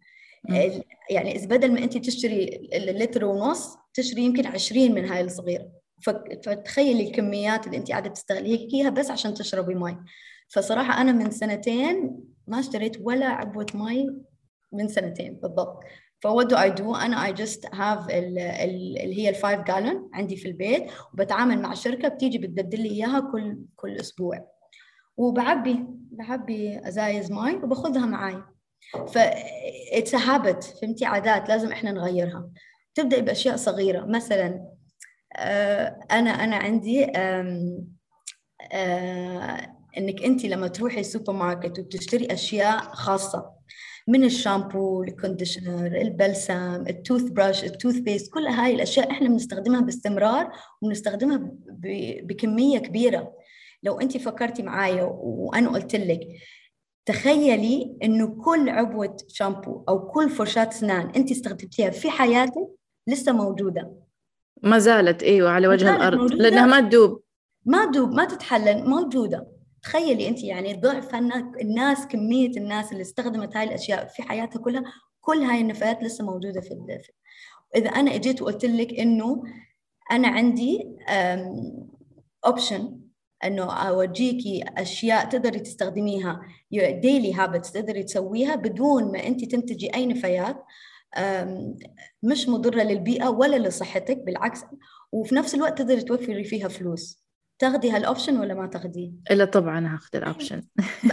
[1.11, 5.69] يعني إذا بدل ما انت تشتري اللتر ونص تشتري يمكن 20 من هاي الصغيره
[6.45, 9.97] فتخيلي الكميات اللي انت قاعدة تستهلكيها بس عشان تشربي مي.
[10.49, 14.11] فصراحة أنا من سنتين ما اشتريت ولا عبوة مي
[14.73, 15.81] من سنتين بالضبط.
[16.21, 20.37] ف what do I do أنا I just have اللي هي ال five gallon عندي
[20.37, 24.47] في البيت وبتعامل مع شركة بتيجي بتبدل لي إياها كل كل أسبوع.
[25.17, 28.43] وبعبي بعبي أزايز مي وباخذها معي
[29.13, 29.19] ف
[29.93, 32.51] it's habit فهمتي؟ عادات لازم إحنا نغيرها.
[32.95, 34.05] تبدأ بأشياء صغيرة.
[34.05, 34.71] مثلا
[35.37, 37.77] آه، أنا أنا عندي آه،
[39.99, 43.51] إنك أنت لما تروحي السوبر ماركت وبتشتري أشياء خاصة
[44.09, 50.53] من الشامبو ال conditioner البلسم ال toothbrush ال toothpaste كل هاي الأشياء إحنا بنستخدمها باستمرار
[50.83, 51.51] وبنستخدمها
[52.23, 53.33] بكمية كبيرة.
[53.83, 56.21] لو أنت فكرتي معايا وأنا قلت لك
[57.07, 62.69] تخيلي إنه كل عبوه شامبو أو كل فرشاة اسنان أنت استخدمتيها في حياتك
[63.07, 63.93] لسه موجودة.
[64.63, 66.19] ما زالت إيوه على وجه الأرض.
[66.19, 66.37] موجودة.
[66.37, 67.23] لأنها ما تدوب.
[67.65, 69.47] ما تدوب ما تتحلل موجودة.
[69.83, 71.15] تخيلي أنت يعني ضعف
[71.61, 74.83] الناس كمية الناس اللي استخدمت هاي الأشياء في حياتها كلها
[75.21, 77.13] كل هاي النفايات لسه موجودة في الدفء
[77.77, 79.43] إذا أنا إجيت وقلت لك إنه
[80.11, 80.97] أنا عندي
[82.47, 83.00] option
[83.45, 86.41] إنه أورجيكي أشياء تقدري تستخدميها
[86.73, 90.65] daily habits تقدري تسويها بدون ما أنت تنتجي أي نفايات
[92.23, 94.61] مش مضرة للبيئة ولا لصحتك بالعكس
[95.13, 97.21] وفي نفس الوقت تقدري توفري فيها فلوس.
[97.59, 100.63] تاخذي هال option ولا ما تاخذيه؟ إلا طبعا هاخذ ال option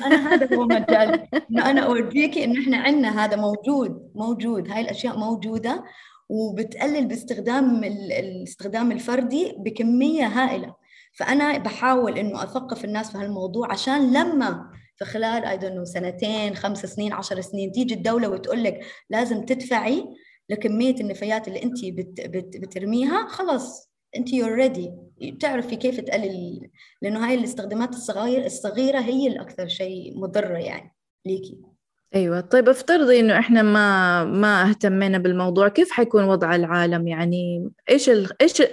[0.06, 1.28] أنا هذا هو مجال.
[1.52, 4.70] إنه أنا أورجيكي إنه إحنا عندنا هذا موجود موجود.
[4.70, 5.84] هاي الأشياء موجودة
[6.30, 10.76] وبتقلل باستخدام الاستخدام الفردي بكمية هائلة.
[11.18, 17.14] فأنا بحاول إنه أثقف الناس في هالموضوع عشان لما في خلال اي سنتين خمس سنين
[17.14, 20.06] عشر سنين تيجي الدولة وتقول لك لازم تدفعي
[20.50, 26.70] لكمية النفايات اللي انت بت بت بترميها خلاص انت يور ريدي بتعرفي كيف تقلل
[27.02, 31.67] لأنه هاي الاستخدامات الصغيره الصغيرة هي الأكثر شيء مضرة يعني ليكي.
[32.16, 32.42] أيوه.
[32.42, 38.30] طيب افترضي إنه إحنا ما ما اهتمينا بالموضوع كيف حيكون وضع العالم؟ يعني إيش ال...
[38.42, 38.64] إيش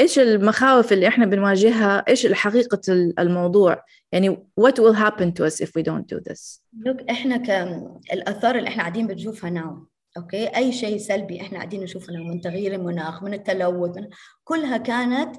[0.00, 2.80] إيش المخاوف اللي إحنا بنواجهها؟ إيش حقيقة
[3.18, 8.56] الموضوع؟ يعني what will happen to us if we don't do this look إحنا كالاثار
[8.58, 13.22] اللي إحنا قاعدين بنشوفها now أوكي؟ أي شيء سلبي إحنا قاعدين نشوفه من تغيير المناخ
[13.22, 14.08] من التلوث من
[14.44, 15.36] كلها كانت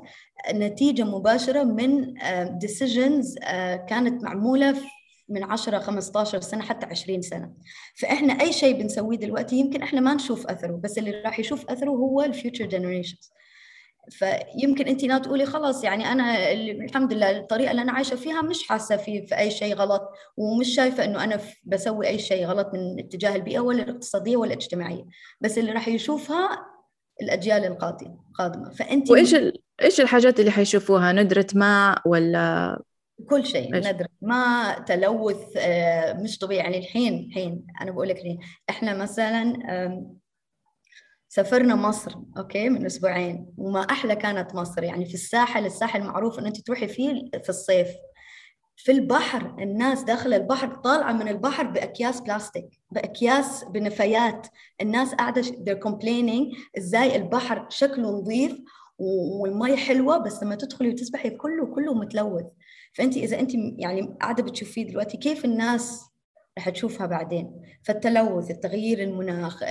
[0.54, 2.14] نتيجة مباشرة من
[2.60, 3.36] decisions
[3.90, 4.76] كانت معمولة
[5.32, 7.54] من 10 15 سنة حتى 20 سنة.
[7.96, 11.90] فإحنا أي شيء بنسويه دلوقتي يمكن إحنا ما نشوف أثره بس اللي راح يشوف أثره
[11.90, 13.32] هو ال future generations
[14.10, 18.68] فيمكن انت لا تقولي خلاص يعني أنا الحمد لله الطريقة اللي أنا عايشة فيها مش
[18.68, 23.00] حاسة في في أي شيء غلط ومش شايفة إنه أنا بسوي أي شيء غلط من
[23.00, 25.06] اتجاه البيئة ولا الاقتصادية ولا الاجتماعية.
[25.42, 26.66] بس اللي راح يشوفها
[27.22, 29.36] الأجيال القادمة قادمه فانت وإيش.
[29.82, 32.82] إيش الحاجات اللي حيشوفوها؟ ندرة ماء ولا
[33.30, 36.64] كل شيء ندرة ما تلوث آه، مش طبيعي.
[36.64, 39.54] يعني الحين الحين أنا بقول لك الحين إحنا مثلا
[41.30, 44.84] سافرنا مصر أوكي من أسبوعين وما أحلى كانت مصر.
[44.84, 47.88] يعني في الساحل الساحل معروف إن أنت تروحي فيه في الصيف.
[48.76, 54.48] في البحر الناس داخل البحر طالعة من البحر بأكياس بلاستيك بأكياس بنفايات.
[54.82, 58.60] الناس قاعدة they're complaining إزاي البحر شكله نظيف
[59.02, 62.46] والمي حلوة بس لما تدخلي وتسبحي كله كله متلوث.
[62.94, 66.02] فانت إذا انت يعني قاعدة بتشوفيه دلوقتي كيف الناس
[66.58, 69.64] رح تشوفها بعدين؟ فالتلوث التغيير المناخ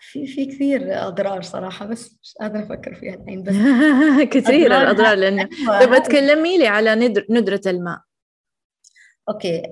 [0.00, 3.54] في في كثير أضرار صراحة بس مش قادرة أفكر فيها الحين بس
[4.34, 5.48] كثير الأضرار لأنه
[5.80, 8.00] طيب تكلمي لي على ندر ندرة الماء.
[9.28, 9.62] أوكي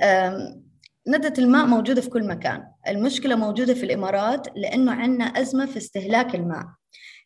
[1.08, 2.64] ندرة الماء موجودة في كل مكان.
[2.88, 6.66] المشكلة موجودة في الإمارات لأنه عندنا أزمة في استهلاك الماء.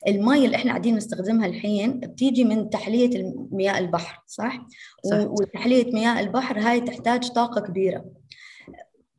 [0.08, 4.66] المي اللي إحنا قاعدين نستخدمها الحين بتيجي من تحلية مياه البحر صح؟
[5.10, 5.18] صح.
[5.18, 8.04] وتحلية مياه البحر هاي تحتاج طاقة كبيرة.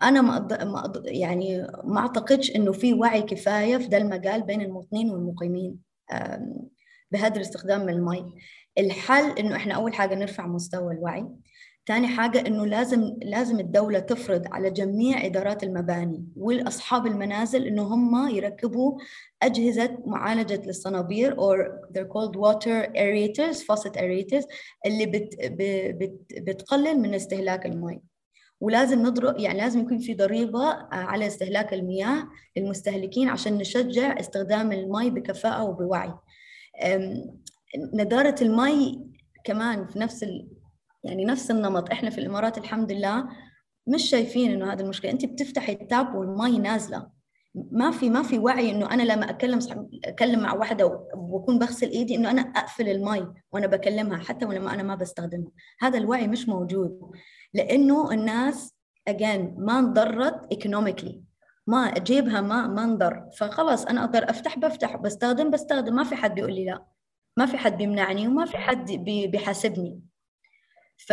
[0.04, 0.63] أنا ما أض...
[0.63, 1.04] ما أض...
[1.06, 5.76] يعني ما أعتقدش إنه في وعي كفاية في ده المجال بين المواطنين والمقيمين
[7.12, 8.34] بهدر استخدام المي
[8.78, 11.26] الحل إنه إحنا أول حاجة نرفع مستوى الوعي.
[11.89, 18.30] ثاني حاجة إنه لازم لازم الدولة تفرض على جميع إدارات المباني والأصحاب المنازل إنه هم
[18.30, 18.99] يركبوا
[19.43, 21.58] أجهزة معالجة للصنابير or
[21.93, 24.45] they're called water aerators faucet aerators
[24.86, 28.02] اللي بت بت بتقلل من استهلاك المي.
[28.62, 35.10] ولازم نضرب يعني لازم يكون في ضريبة على استهلاك المياه للمستهلكين عشان نشجع استخدام المي
[35.10, 36.13] بكفاءة وبوعي.
[37.93, 39.06] ندارة المي
[39.43, 40.25] كمان في نفس
[41.03, 41.91] يعني نفس النمط.
[41.91, 43.29] إحنا في الإمارات الحمد لله
[43.88, 45.12] مش شايفين إنه هذا المشكلة.
[45.12, 47.19] أنت بتفتحي التاب والمي نازلة.
[47.55, 49.59] ما في ما في وعي إنه أنا لما أكلم
[50.05, 50.85] أكلم مع واحدة
[51.15, 55.51] وأكون بغسل إيدي إنه أنا أقفل المي وأنا بكلمها حتى ولما أنا ما بستخدمها.
[55.79, 57.12] هذا الوعي مش موجود.
[57.53, 58.75] لأنه الناس
[59.09, 61.21] again ما انضرت economically
[61.67, 63.29] ما جيبها ما ما انضر.
[63.38, 64.95] فخلاص أنا أقدر أفتح بفتح.
[64.95, 65.95] بستخدم بستخدم.
[65.95, 66.85] ما في حد بيقول لي لا.
[67.38, 70.01] ما في حد بيمنعني وما في حد بيحاسبني.
[71.07, 71.09] ف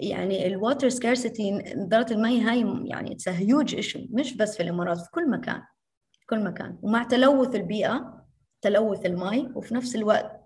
[0.00, 4.98] يعني ال water scarcity اداره المي هاي يعني it's huge issue مش بس في الإمارات
[4.98, 5.62] في كل مكان
[6.12, 6.78] في كل مكان.
[6.82, 8.24] ومع تلوث البيئة
[8.62, 10.40] تلوث المي وفي نفس الوقت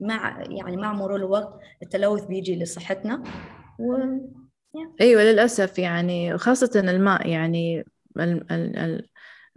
[0.00, 3.22] مع يعني مع مرور الوقت التلوث بيجي لصحتنا.
[3.78, 3.96] و
[5.00, 7.84] أيوه للأسف يعني خاصة الماء يعني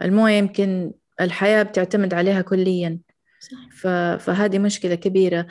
[0.02, 3.00] الموية يمكن الحياة بتعتمد عليها كليا.
[3.40, 3.76] صح.
[4.18, 5.48] فهذه مشكلة كبيرة.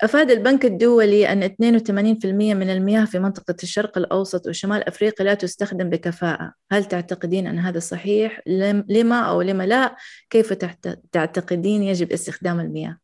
[0.00, 5.90] أفاد البنك الدولي أن 82% من المياه في منطقة الشرق الأوسط وشمال أفريقيا لا تستخدم
[5.90, 8.40] بكفاءة هل تعتقدين أن هذا صحيح؟
[8.88, 9.96] لما أو لما لا؟
[10.30, 10.52] كيف
[11.12, 12.98] تعتقدين يجب استخدام المياه؟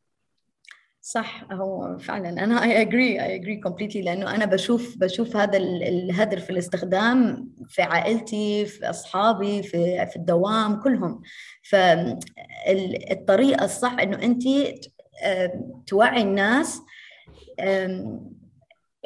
[1.07, 6.41] صح هو فعلا أنا I agree I agree completely لأنه أنا بشوف بشوف هذا الهدر
[6.41, 11.23] في الاستخدام في عائلتي في أصحابي في في الدوام كلهم
[11.63, 14.43] فالطريقة الصح إنه انت
[15.87, 16.81] توعي الناس.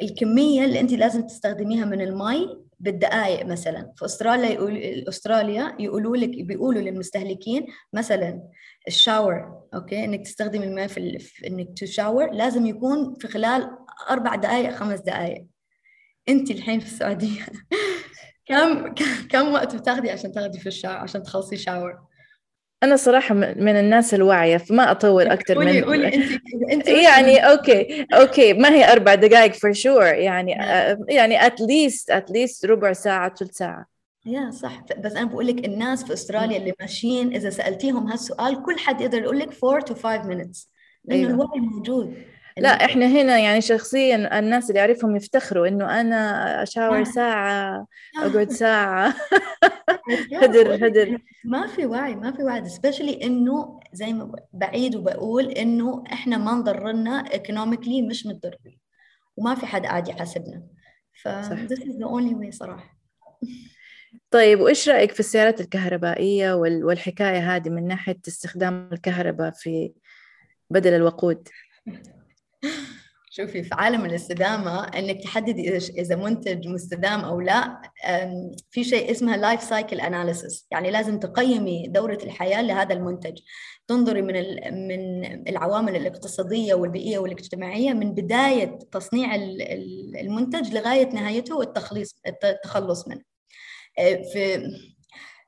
[0.01, 3.93] الكمية اللي أنت لازم تستخدميها من المي بالدقائق مثلا.
[3.95, 4.77] في أستراليا يقول
[5.09, 8.43] أستراليا يقولوا لك بيقولوا للمستهلكين مثلا
[8.87, 13.69] ال shower okay؟ إنك تستخدم الماء في, في إنك ت shower لازم يكون في خلال
[14.09, 15.45] أربع دقائق خمس دقائق
[16.29, 17.45] أنت الحين في السعودية
[18.47, 18.93] كم
[19.29, 21.99] كم وقت بتاخذي عشان تاخذي في ال shower عشان تخلصي shower
[22.83, 26.13] أنا صراحة من الناس الواعية فما أطول أكثر من قولي
[26.71, 30.97] أنت يعني okay okay ما هي أربع دقائق for sure يعني نعم.
[31.09, 33.85] يعني at least at least ربع ساعة ثلث ساعة.
[34.25, 34.83] yeah صح.
[34.97, 39.21] بس أنا بقول لك الناس في أستراليا اللي ماشيين إذا سألتيهم هالسؤال كل حد يقدر
[39.21, 40.67] يقول لك 4 to 5 minutes
[41.05, 41.29] لأنه أيوة.
[41.29, 42.13] الوعي موجود.
[42.61, 47.03] لا إحنا هنا يعني شخصيا الناس اللي أعرفهم يفتخروا إنه أنا ا shower آه.
[47.03, 47.87] ساعة
[48.23, 49.15] أقعد ساعة.
[50.41, 51.17] هدر هدر.
[51.45, 56.51] ما في وعي ما في وعي specially إنه زي ما بعيد وبقول إنه إحنا ما
[56.51, 58.79] نضرنا economically مش متضررين.
[59.37, 60.63] وما في حد قاعد يحاسبنا.
[61.23, 61.27] ف
[61.73, 63.01] this is the only way صراحة.
[64.31, 69.93] طيب وإيش رأيك في السيارات الكهربائية والحكاية هذه من ناحية استخدام الكهرباء في
[70.69, 71.47] بدل الوقود؟
[73.33, 77.81] شوفي في عالم الاستدامة إنك تحددي إذا منتج مستدام أو لا
[78.71, 83.39] في شيء اسمها life cycle analysis يعني لازم تقيمي دورة الحياة لهذا المنتج.
[83.87, 84.35] تنظري من
[84.87, 89.35] من العوامل الاقتصادية والبيئية والاجتماعية من بداية تصنيع
[90.21, 93.21] المنتج لغاية نهايته والتخليص التخلص منه.
[93.99, 94.67] آه، في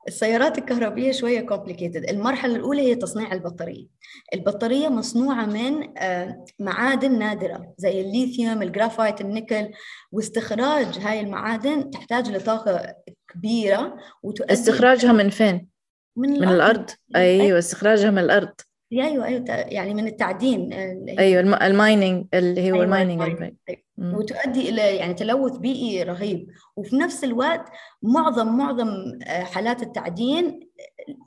[0.08, 2.10] السيارات الكهربية شوية complicated.
[2.10, 3.86] المرحلة الأولى هي تصنيع البطارية.
[4.34, 9.68] البطارية مصنوعة من آه، معادن نادرة زي الليثيوم الجرافايت النيكل.
[10.12, 12.94] واستخراج هاي المعادن تحتاج لطاقة
[13.28, 15.68] كبيرة وتؤدي استخراجها من فين؟
[16.16, 16.90] من, من الأرض, الأرض.
[17.16, 18.54] أيوة استخراجها من الأرض.
[19.02, 20.72] أيوه أيوه يعني من التعدين
[21.18, 23.56] أيوه ال mining اللي هو أيوة ال mining أيوة.
[23.98, 26.48] وتؤدي إلى يعني تلوث بيئي رهيب.
[26.76, 27.64] وفي نفس الوقت
[28.02, 28.88] معظم معظم
[29.26, 30.60] آه، حالات التعدين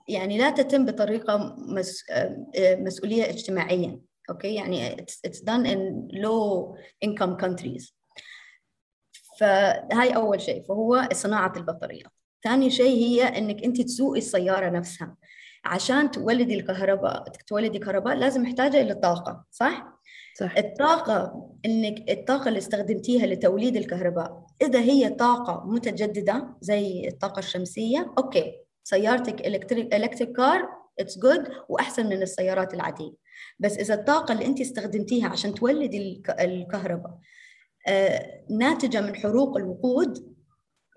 [0.08, 2.03] يعني لا تتم بطريقة مس...
[2.12, 3.99] آه، مسؤولية اجتماعيا
[4.30, 4.95] okay؟ يعني
[5.27, 6.75] it's done in low
[7.06, 7.93] income countries.
[9.39, 10.63] فهاي أول شيء.
[10.63, 12.12] فهو صناعة البطاريات
[12.43, 15.15] ثاني شيء هي إنك أنت تسوقي السيارة نفسها.
[15.67, 19.97] عشان تولدي الكهرباء تولدي كهرباء لازم محتاجة إلى طاقه صح
[20.39, 20.58] صح.
[20.58, 28.54] الطاقة إنك الطاقة اللي استخدمتيها لتوليد الكهرباء إذا هي طاقة متجددة زي الطاقة الشمسية okay
[28.84, 30.69] سيارتك electric electric car
[31.00, 33.12] it's good وأحسن من السيارات العادية
[33.60, 37.17] بس إذا الطاقة اللي أنت استخدمتيها عشان تولدي الكهرباء
[37.88, 40.37] آه ناتجة من حروق الوقود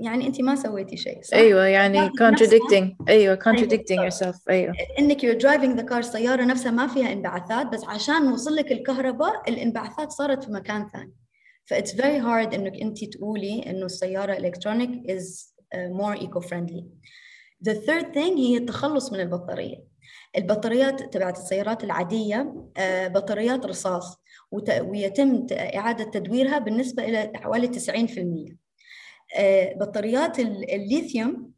[0.01, 4.11] يعني انت ما سويتي شيء صح؟ أيوه يعني contradicting أيوه contradicting أيوة.
[4.11, 4.75] yourself أيوه.
[4.99, 9.51] إنك you're driving the car السيارة نفسها ما فيها انبعاثات بس عشان نوصل لك الكهرباء
[9.51, 11.13] الانبعاثات صارت في مكان ثاني.
[11.65, 15.25] ف it's very hard إنك انت تقولي إنه السيارة الكترونيك is
[15.75, 16.85] uh, more eco friendly
[17.69, 19.91] the third thing هي التخلص من البطارية.
[20.39, 22.83] البطاريات تبعت السيارات العادية uh,
[23.13, 24.21] بطاريات رصاص
[24.81, 28.57] ويتم إعادة تدويرها بالنسبة إلى حوالي 90% آه،
[29.77, 31.53] بطاريات الليثيوم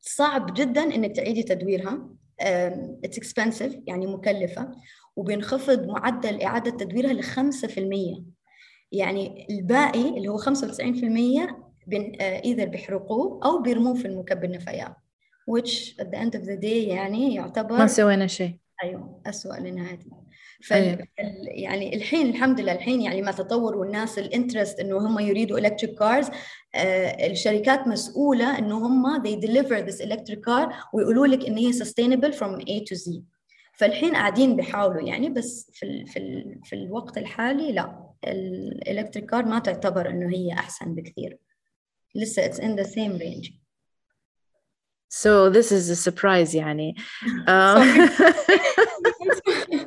[0.00, 2.08] صعب جدا إنك تعيدي تدويرها.
[2.40, 4.72] it's expensive يعني مكلفة.
[5.16, 8.24] وبينخفض معدل إعادة تدويرها ل 5%
[8.92, 14.94] يعني الباقي اللي هو 95% بين اذا بيحرقوه أو بيرموه في المكب النفايات.
[15.50, 18.56] Which at the end of the day يعني يعتبر ما سوينا شيء.
[18.82, 19.98] أيوه اسوء لنهاية.
[20.62, 21.08] فال أيوة.
[21.46, 25.98] يعني الحين الحمد لله الحين يعني ما تطور والناس ال interest إنه هم يريدوا electric
[25.98, 26.28] cars
[26.74, 32.32] آه الشركات مسؤولة إنه هم they deliver this electric car ويقولوا لك إن هي sustainable
[32.32, 33.22] from A to Z.
[33.72, 39.30] فالحين قاعدين بيحاولوا يعني بس في ال في ال في الوقت الحالي لا ال electric
[39.30, 41.38] car ما تعتبر إنه هي أحسن بكثير.
[42.14, 43.52] لسه it's in the same range.
[45.08, 46.94] So this is a surprise يعني.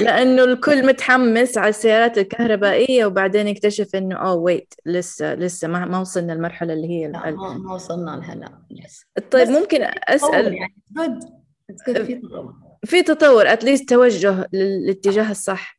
[0.00, 6.00] لأنه الكل متحمس على السيارات الكهربائية وبعدين يكتشف إنه اوه ويت لسه لسه ما ما
[6.00, 8.58] وصلنا المرحله اللي هي لا ما وصلنا لها لا
[9.30, 9.78] طيب ممكن
[10.08, 10.74] أسأل يعني
[12.04, 12.54] في تطور.
[12.84, 15.78] في تطور اتليست توجه للاتجاه الصح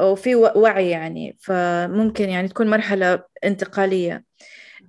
[0.00, 4.24] وفي وعي يعني فممكن يعني تكون مرحلة انتقالية.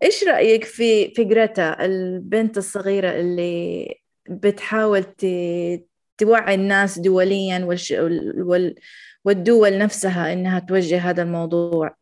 [0.04, 3.96] إيش رأيك في في جريتا البنت الصغيرة اللي
[4.30, 5.04] بتحاول
[6.18, 7.92] توعي الناس دوليا والش...
[8.38, 8.76] وال...
[9.26, 11.96] والدول نفسها إنها توجه هذا الموضوع.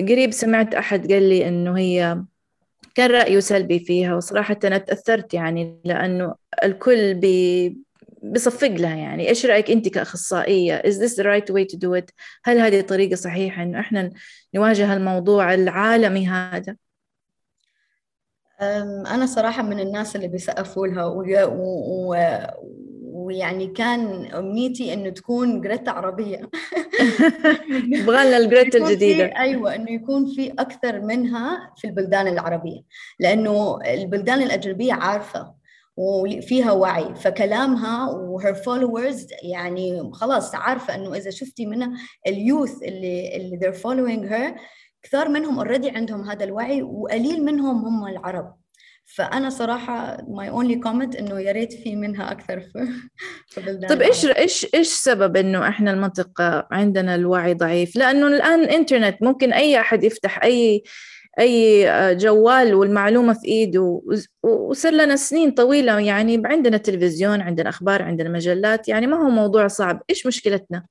[0.00, 2.22] قريب سمعت أحد قال لي إنه هي
[2.94, 7.76] كان رأيه سلبي فيها وصراحة أنا تأثرت يعني لأنه الكل بي
[8.22, 9.28] بصفق لها يعني.
[9.28, 12.10] إيش رأيك أنت كأخصائية؟ Is this the right way to do it?
[12.44, 14.10] هل هذه طريقة صحيحة إنه إحنا
[14.54, 16.76] نواجه الموضوع العالمي هذا؟
[18.60, 21.04] أنا صراحة من الناس اللي بيسقفوا لها
[23.28, 26.50] ويعني كان أمنيتي إنه تكون جريتا عربية.
[27.94, 29.24] يبغى لنا الجريتا الجديدة.
[29.24, 32.80] أيوه إنه يكون في أكثر منها في البلدان العربية
[33.20, 35.54] لأنه البلدان الأجنبية عارفة
[35.96, 41.92] وفيها وعي فكلامها و her followers يعني خلاص عارفة إنه إذا شفتي منها
[42.26, 44.60] ال youth اللي اللي they're following her
[45.02, 48.54] كثار منهم already عندهم هذا الوعي وقليل منهم هم العرب.
[49.08, 52.88] فأنا صراحة my only comment إنه يا ريت في منها أكثر في,
[53.46, 58.60] في بلدان طيب إيش إيش إيش سبب إنه إحنا المنطقة عندنا الوعي ضعيف؟ لأنه الآن
[58.60, 60.82] الانترنت ممكن أي أحد يفتح اي
[61.40, 64.02] أي جوال والمعلومة في إيده
[64.42, 69.66] وصار لنا سنين طويلة يعني عندنا تلفزيون عندنا أخبار عندنا مجلات يعني ما هو موضوع
[69.66, 70.02] صعب.
[70.10, 70.86] إيش مشكلتنا؟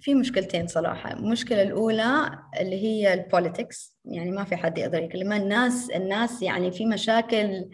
[0.00, 1.12] في مشكلتين صراحة.
[1.12, 6.72] المشكلة الأولى اللي هي ال politics يعني ما في حد يقدر يكلمها الناس الناس يعني
[6.72, 7.68] في مشاكل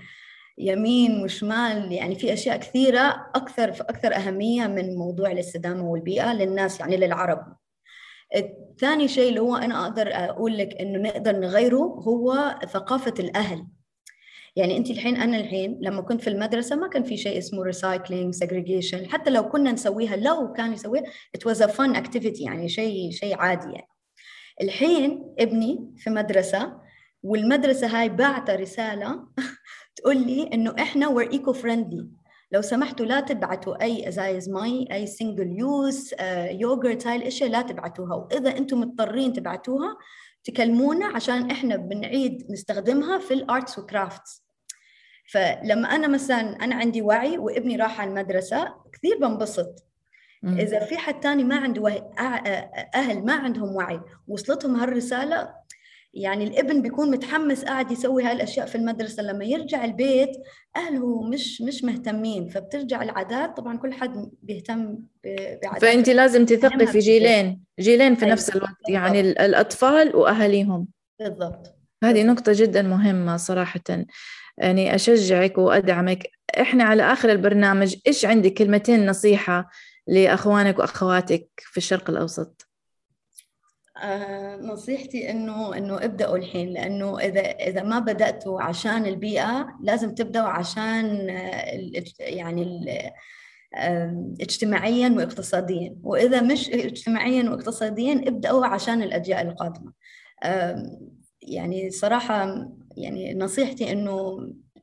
[0.58, 6.96] يمين وشمال يعني في أشياء كثيرة أكثر أكثر أهمية من موضوع الاستدامة والبيئة للناس يعني
[6.96, 7.56] للعرب.
[8.36, 13.66] الثاني شيء اللي هو أنا أقدر أقول لك إنه نقدر نغيره هو ثقافة الأهل.
[14.56, 18.34] يعني انت الحين أنا الحين لما كنت في المدرسة ما كان في شيء اسمه recycling
[18.34, 23.10] segregation حتى لو كنا نسويها لو كان يسويها it was a fun activity يعني شيء
[23.10, 23.88] شيء عادي يعني.
[24.62, 26.80] الحين ابني في مدرسة
[27.22, 29.26] والمدرسة هاي باعتة رسالة
[29.96, 32.08] تقول لي إنه إحنا we're eco friendly
[32.52, 36.14] لو سمحتوا لا تبعتوا أي أزايز مي أي single use
[36.50, 38.14] yogurt هاي الأشياء لا تبعتوها.
[38.14, 39.96] وإذا أنتم مضطرين تبعتوها
[40.44, 44.43] تكلمونا عشان إحنا بنعيد نستخدمها في ال arts و crafts
[45.26, 49.84] فلما أنا مثلا أنا عندي وعي وابني راح على المدرسة كثير بنبسط.
[50.44, 52.02] إذا في حد تاني ما عنده وعي
[52.94, 55.48] أهل ما عندهم وعي وصلتهم هالرسالة
[56.14, 59.22] يعني الابن بيكون متحمس قاعد يسوي هالأشياء في المدرسة.
[59.22, 60.30] لما يرجع البيت
[60.76, 64.98] أهله مش مش مهتمين فبترجع العادات طبعا كل حد بيهتم
[65.62, 68.32] بعادات فانت لازم تثقي في جيلين جيلين في أيوة.
[68.32, 70.88] نفس الوقت يعني الأطفال وأهاليهم.
[71.20, 71.74] بالضبط.
[72.04, 73.80] هذه نقطة جدا مهمة صراحة.
[74.58, 76.26] يعني أشجعك وأدعمك.
[76.60, 79.70] إحنا على آخر البرنامج إيش عندك؟ كلمتين نصيحة
[80.06, 82.68] لأخوانك وأخواتك في الشرق الأوسط.
[84.02, 90.48] آه نصيحتي إنه إنه ابدأوا الحين لأنه إذا إذا ما بدأتوا عشان البيئة لازم تبدأوا
[90.48, 91.28] عشان
[92.20, 92.88] يعني
[94.40, 95.96] اجتماعيا واقتصاديا.
[96.02, 99.92] وإذا مش اجتماعيا واقتصاديا ابدأوا عشان الأجيال القادمة.
[101.42, 104.38] يعني صراحة يعني نصيحتي إنه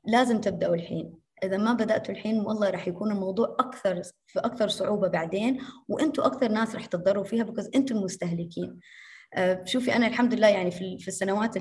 [0.06, 1.14] لازم تبدأوا الحين.
[1.44, 6.48] إذا ما بدأتوا الحين والله راح يكون الموضوع أكثر في أكثر صعوبة بعدين وأنتم أكثر
[6.52, 8.80] ناس راح تتضروا فيها بكز أنتم المستهلكين
[9.66, 11.58] شوفي أنا الحمد لله يعني في السنوات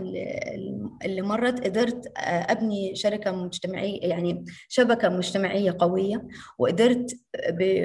[1.04, 7.16] اللي مرت قدرت آه، أبني شركة مجتمعية يعني شبكة مجتمعية قوية وقدرت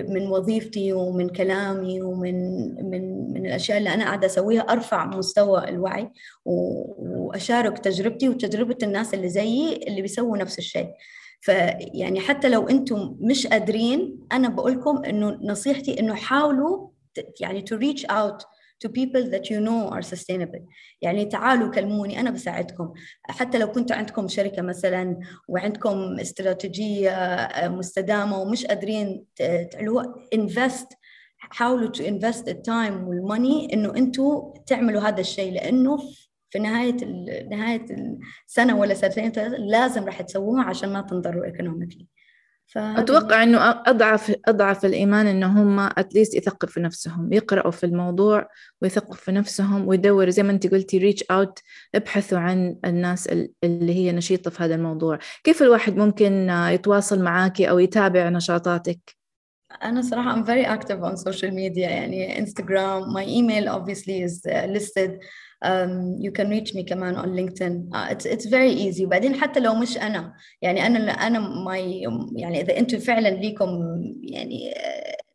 [0.09, 2.35] من وظيفتي ومن كلامي ومن
[2.89, 6.11] من من الأشياء اللي أنا قاعدة أسويها أرفع مستوى الوعي
[6.45, 10.89] وأشارك تجربتي وتجربة الناس اللي زيي اللي بيسووا نفس الشيء.
[11.41, 16.87] فيعني حتى لو أنتم مش قادرين أنا بقول لكم إنه نصيحتي إنه حاولوا
[17.41, 20.61] يعني to reach out to people that you know are sustainable.
[21.01, 22.93] يعني تعالوا كلموني أنا بساعدكم.
[23.23, 29.25] حتى لو كنت عندكم شركة مثلا وعندكم استراتيجية آه، مستدامة ومش قادرين
[29.71, 30.87] تعلوها invest
[31.37, 35.53] حاولوا to invest the time والmoney إنه أنتوا تعملوا هذا الشيء.
[35.53, 35.97] لأنه
[36.49, 36.95] في نهاية
[37.49, 37.85] نهاية
[38.47, 42.14] السنة ولا سنتين لازم راح تسووها عشان ما تنضروا economically.
[42.77, 48.47] أتوقع إنه أضعف أضعف الإيمان إنه هم at least يثقفوا في نفسهم يقرأوا في الموضوع
[48.81, 51.59] ويثقفوا في نفسهم ويدوروا زي ما أنت قلتي reach out
[51.95, 53.27] ابحثوا عن الناس
[53.63, 55.19] اللي هي نشيطة في هذا الموضوع.
[55.43, 58.99] كيف الواحد ممكن يتواصل معك أو يتابع نشاطاتك؟
[59.83, 65.19] أنا صراحة I'm very active on social media يعني Instagram my email obviously is listed.
[65.65, 67.89] Um, you can reach me كمان on LinkedIn.
[67.93, 69.05] Uh, it's it's very easy.
[69.05, 71.79] وبعدين حتى لو مش أنا يعني أنا أنا my
[72.35, 73.69] يعني إذا أنتم فعلا ليكم
[74.23, 75.25] يعني uh,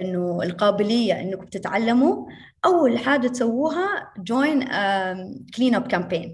[0.00, 2.26] إنه القابلية إنكم تتعلموا
[2.64, 6.30] أول حاجة تسووها join um, clean up campaign.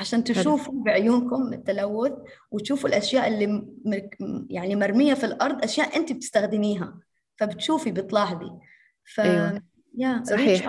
[0.00, 2.12] عشان تشوفوا بعيونكم التلوث
[2.50, 3.66] وتشوفوا الأشياء اللي
[4.50, 6.98] يعني مرمية في الأرض أشياء انت بتستخدميها
[7.36, 8.50] فبتشوفي بتلاحظي.
[9.04, 9.62] ف أيوة.
[10.22, 10.68] صحيح.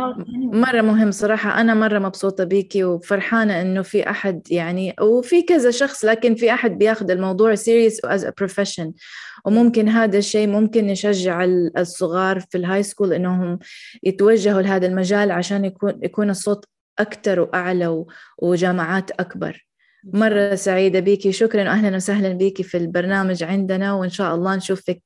[0.53, 6.05] مرة مهم صراحة أنا مرة مبسوطة بيكي وفرحانة إنه في أحد يعني وفي كذا شخص
[6.05, 8.91] لكن في أحد بياخذ الموضوع serious as a profession.
[9.45, 11.43] وممكن هذا الشيء ممكن يشجع
[11.77, 13.59] الصغار في ال high school إنهم
[14.03, 16.65] يتوجهوا لهذا المجال عشان يكون يكون الصوت
[16.99, 18.05] أكثر وأعلى
[18.37, 19.67] وجامعات أكبر.
[20.13, 25.01] مرة سعيدة بيكي شكرا وأهلا وسهلا بيكي في البرنامج عندنا وإن شاء الله نشوفك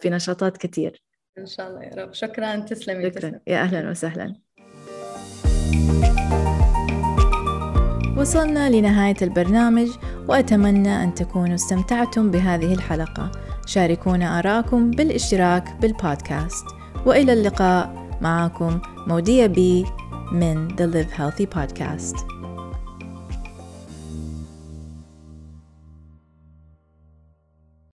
[0.00, 1.05] في نشاطات كثير.
[1.38, 2.14] إن شاء الله يا رب.
[2.14, 2.56] شكرا.
[2.56, 3.20] تسلمي شكرا.
[3.20, 3.40] تسلم.
[3.46, 4.34] يا أهلا وسهلا.
[8.16, 9.88] وصلنا لنهاية البرنامج
[10.28, 13.32] وأتمنى أن تكونوا استمتعتم بهذه الحلقة.
[13.66, 16.66] شاركونا آراءكم بالاشتراك بالبودكاست.
[17.06, 18.06] وإلى اللقاء.
[18.20, 19.84] معكم مودية بي
[20.32, 22.35] من The Live Healthy Podcast.